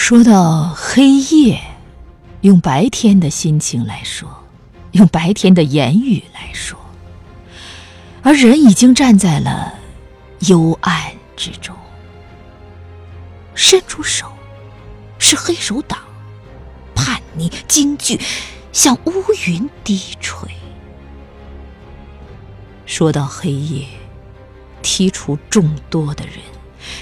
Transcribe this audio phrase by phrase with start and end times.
[0.00, 1.60] 说到黑夜，
[2.40, 4.28] 用白天的心情来说，
[4.92, 6.76] 用白天的言语来说，
[8.22, 9.74] 而人已经站在了
[10.48, 11.76] 幽暗之中，
[13.54, 14.26] 伸出手，
[15.18, 15.98] 是黑手党，
[16.94, 18.18] 叛逆惊惧，
[18.72, 19.12] 向乌
[19.46, 20.48] 云低垂。
[22.86, 23.86] 说到黑夜，
[24.82, 26.36] 剔除众多的人，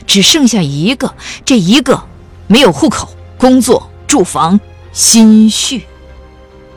[0.05, 1.15] 只剩下一个，
[1.45, 2.07] 这一个。
[2.51, 4.59] 没有户口、工作、住房、
[4.91, 5.87] 心绪，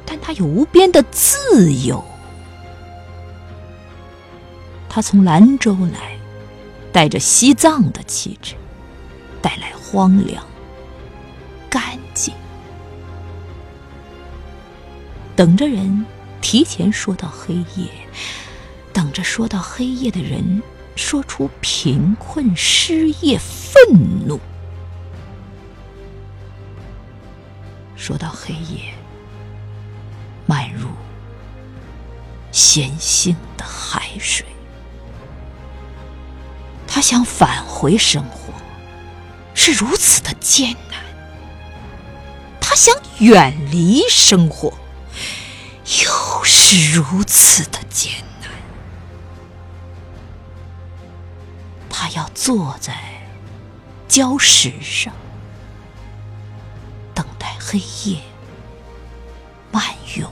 [0.06, 2.04] 但他有无边的自由。
[4.90, 6.18] 他从兰州来，
[6.92, 8.56] 带着西藏的气质，
[9.42, 10.46] 带来荒凉、
[11.70, 12.34] 干净，
[15.38, 16.06] 等着人
[16.42, 17.88] 提前说到黑夜，
[18.92, 20.62] 等着说到黑夜的人
[20.98, 24.38] 说出贫困、失业、愤怒。
[28.02, 28.96] 说到黑夜，
[30.48, 30.88] 漫入
[32.52, 34.44] 咸性的海水，
[36.88, 38.52] 他想返回生活，
[39.54, 41.00] 是如此的艰难；
[42.60, 44.74] 他想远离生活，
[46.04, 48.50] 又是如此的艰难。
[51.88, 52.96] 他要坐在
[54.10, 55.14] 礁石上。
[57.64, 58.20] 黑夜
[59.72, 59.84] 漫
[60.18, 60.30] 涌，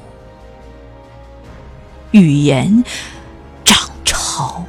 [2.12, 2.84] 语言
[3.64, 4.66] 涨潮，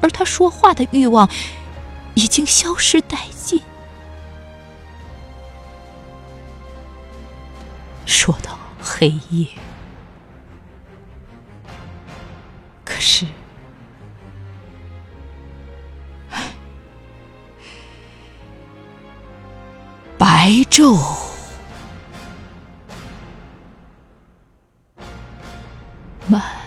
[0.00, 1.28] 而他说话的欲望
[2.14, 3.60] 已经消失殆尽。
[8.06, 9.48] 说到黑夜，
[12.84, 13.26] 可是。
[20.46, 20.96] 白昼。
[26.28, 26.65] 慢。